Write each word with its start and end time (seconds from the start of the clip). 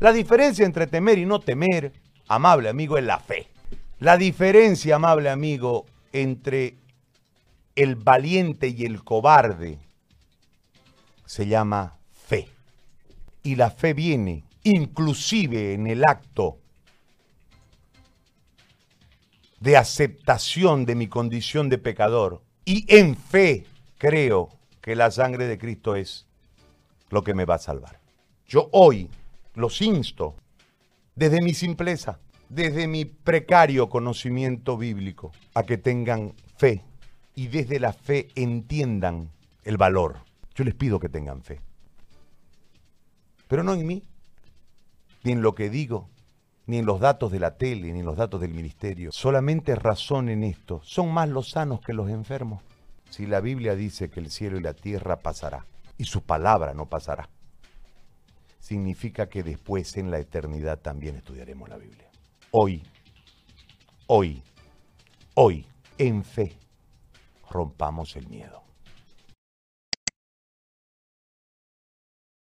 La 0.00 0.12
diferencia 0.12 0.64
entre 0.64 0.86
temer 0.86 1.18
y 1.18 1.26
no 1.26 1.40
temer, 1.40 1.92
amable 2.28 2.68
amigo, 2.68 2.98
es 2.98 3.04
la 3.04 3.18
fe. 3.18 3.48
La 3.98 4.16
diferencia, 4.16 4.96
amable 4.96 5.28
amigo, 5.28 5.86
entre 6.12 6.76
el 7.74 7.96
valiente 7.96 8.68
y 8.68 8.84
el 8.84 9.02
cobarde 9.02 9.78
se 11.26 11.46
llama 11.46 11.98
fe. 12.12 12.48
Y 13.42 13.56
la 13.56 13.70
fe 13.70 13.92
viene 13.92 14.44
inclusive 14.62 15.74
en 15.74 15.86
el 15.86 16.04
acto 16.04 16.58
de 19.60 19.76
aceptación 19.76 20.84
de 20.84 20.94
mi 20.94 21.08
condición 21.08 21.68
de 21.68 21.78
pecador. 21.78 22.42
Y 22.64 22.84
en 22.94 23.16
fe 23.16 23.66
creo 23.98 24.50
que 24.80 24.94
la 24.94 25.10
sangre 25.10 25.46
de 25.46 25.58
Cristo 25.58 25.96
es 25.96 26.26
lo 27.10 27.24
que 27.24 27.34
me 27.34 27.44
va 27.44 27.56
a 27.56 27.58
salvar. 27.58 27.98
Yo 28.46 28.68
hoy 28.72 29.08
los 29.58 29.82
insto 29.82 30.36
desde 31.16 31.42
mi 31.42 31.52
simpleza, 31.52 32.20
desde 32.48 32.86
mi 32.86 33.04
precario 33.04 33.88
conocimiento 33.88 34.78
bíblico, 34.78 35.32
a 35.52 35.64
que 35.64 35.76
tengan 35.76 36.32
fe 36.56 36.84
y 37.34 37.48
desde 37.48 37.80
la 37.80 37.92
fe 37.92 38.28
entiendan 38.36 39.30
el 39.64 39.76
valor. 39.76 40.18
Yo 40.54 40.62
les 40.62 40.74
pido 40.74 41.00
que 41.00 41.08
tengan 41.08 41.42
fe. 41.42 41.60
Pero 43.48 43.64
no 43.64 43.74
en 43.74 43.84
mí, 43.84 44.04
ni 45.24 45.32
en 45.32 45.42
lo 45.42 45.56
que 45.56 45.70
digo, 45.70 46.08
ni 46.66 46.78
en 46.78 46.86
los 46.86 47.00
datos 47.00 47.32
de 47.32 47.40
la 47.40 47.56
tele, 47.56 47.92
ni 47.92 47.98
en 47.98 48.06
los 48.06 48.16
datos 48.16 48.40
del 48.40 48.54
ministerio. 48.54 49.10
Solamente 49.10 49.74
razonen 49.74 50.44
esto. 50.44 50.80
Son 50.84 51.12
más 51.12 51.28
los 51.28 51.50
sanos 51.50 51.80
que 51.80 51.94
los 51.94 52.08
enfermos. 52.10 52.62
Si 53.10 53.26
la 53.26 53.40
Biblia 53.40 53.74
dice 53.74 54.08
que 54.08 54.20
el 54.20 54.30
cielo 54.30 54.56
y 54.56 54.62
la 54.62 54.74
tierra 54.74 55.16
pasará, 55.16 55.66
y 55.96 56.04
su 56.04 56.22
palabra 56.22 56.74
no 56.74 56.86
pasará, 56.86 57.28
significa 58.68 59.30
que 59.30 59.42
después 59.42 59.96
en 59.96 60.10
la 60.10 60.18
eternidad 60.18 60.78
también 60.80 61.16
estudiaremos 61.16 61.70
la 61.70 61.78
Biblia. 61.78 62.10
Hoy, 62.50 62.82
hoy, 64.08 64.42
hoy, 65.34 65.66
en 65.96 66.22
fe, 66.22 66.54
rompamos 67.48 68.14
el 68.16 68.28
miedo. 68.28 68.62